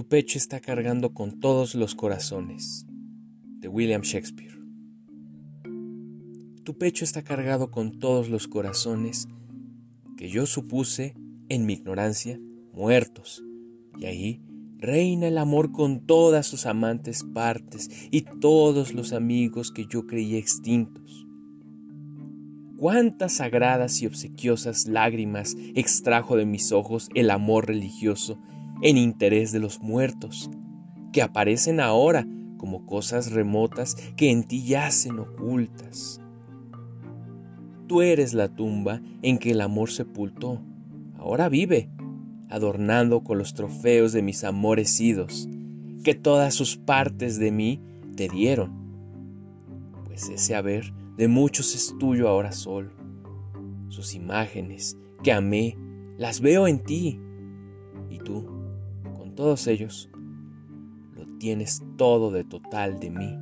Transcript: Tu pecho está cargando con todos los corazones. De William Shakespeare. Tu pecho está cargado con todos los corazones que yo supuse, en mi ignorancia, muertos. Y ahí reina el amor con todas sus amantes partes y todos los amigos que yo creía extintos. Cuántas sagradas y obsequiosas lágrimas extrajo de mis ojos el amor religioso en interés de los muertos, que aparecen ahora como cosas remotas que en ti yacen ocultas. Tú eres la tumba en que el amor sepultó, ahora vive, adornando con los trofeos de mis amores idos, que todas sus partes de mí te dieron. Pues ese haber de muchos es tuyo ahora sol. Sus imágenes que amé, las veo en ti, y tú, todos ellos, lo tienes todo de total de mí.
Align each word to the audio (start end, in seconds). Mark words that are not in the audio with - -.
Tu 0.00 0.08
pecho 0.08 0.38
está 0.38 0.60
cargando 0.60 1.12
con 1.12 1.40
todos 1.40 1.74
los 1.74 1.94
corazones. 1.94 2.86
De 3.58 3.68
William 3.68 4.00
Shakespeare. 4.00 4.58
Tu 6.64 6.78
pecho 6.78 7.04
está 7.04 7.20
cargado 7.20 7.70
con 7.70 7.98
todos 7.98 8.30
los 8.30 8.48
corazones 8.48 9.28
que 10.16 10.30
yo 10.30 10.46
supuse, 10.46 11.16
en 11.50 11.66
mi 11.66 11.74
ignorancia, 11.74 12.40
muertos. 12.72 13.44
Y 13.98 14.06
ahí 14.06 14.42
reina 14.78 15.28
el 15.28 15.36
amor 15.36 15.70
con 15.70 16.06
todas 16.06 16.46
sus 16.46 16.64
amantes 16.64 17.22
partes 17.22 17.90
y 18.10 18.22
todos 18.22 18.94
los 18.94 19.12
amigos 19.12 19.70
que 19.70 19.84
yo 19.84 20.06
creía 20.06 20.38
extintos. 20.38 21.26
Cuántas 22.78 23.34
sagradas 23.34 24.00
y 24.00 24.06
obsequiosas 24.06 24.86
lágrimas 24.86 25.58
extrajo 25.74 26.36
de 26.36 26.46
mis 26.46 26.72
ojos 26.72 27.10
el 27.14 27.30
amor 27.30 27.66
religioso 27.66 28.40
en 28.82 28.96
interés 28.96 29.52
de 29.52 29.60
los 29.60 29.80
muertos, 29.80 30.50
que 31.12 31.22
aparecen 31.22 31.80
ahora 31.80 32.26
como 32.56 32.84
cosas 32.86 33.32
remotas 33.32 33.94
que 34.16 34.30
en 34.30 34.44
ti 34.44 34.64
yacen 34.64 35.18
ocultas. 35.18 36.20
Tú 37.86 38.02
eres 38.02 38.34
la 38.34 38.48
tumba 38.48 39.00
en 39.22 39.38
que 39.38 39.50
el 39.50 39.60
amor 39.60 39.90
sepultó, 39.90 40.60
ahora 41.18 41.48
vive, 41.48 41.90
adornando 42.48 43.24
con 43.24 43.38
los 43.38 43.54
trofeos 43.54 44.12
de 44.12 44.22
mis 44.22 44.44
amores 44.44 45.00
idos, 45.00 45.48
que 46.04 46.14
todas 46.14 46.54
sus 46.54 46.76
partes 46.76 47.38
de 47.38 47.50
mí 47.50 47.80
te 48.16 48.28
dieron. 48.28 48.72
Pues 50.04 50.28
ese 50.28 50.54
haber 50.54 50.92
de 51.16 51.28
muchos 51.28 51.74
es 51.74 51.96
tuyo 51.98 52.28
ahora 52.28 52.52
sol. 52.52 52.92
Sus 53.88 54.14
imágenes 54.14 54.96
que 55.22 55.32
amé, 55.32 55.76
las 56.16 56.40
veo 56.40 56.66
en 56.66 56.80
ti, 56.80 57.18
y 58.08 58.18
tú, 58.18 58.59
todos 59.34 59.66
ellos, 59.66 60.10
lo 61.14 61.26
tienes 61.38 61.82
todo 61.96 62.30
de 62.30 62.44
total 62.44 63.00
de 63.00 63.10
mí. 63.10 63.38